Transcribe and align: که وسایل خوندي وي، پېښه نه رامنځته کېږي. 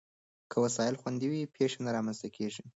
که 0.51 0.57
وسایل 0.63 0.95
خوندي 1.01 1.27
وي، 1.29 1.51
پېښه 1.55 1.79
نه 1.85 1.89
رامنځته 1.95 2.27
کېږي. 2.35 2.63